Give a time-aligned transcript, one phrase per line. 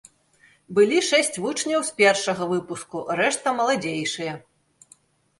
[0.75, 4.33] Былі шэсць вучняў з першага выпуску, рэшта маладзейшыя.